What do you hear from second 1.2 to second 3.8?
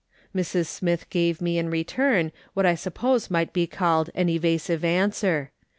me in return what I suppose might be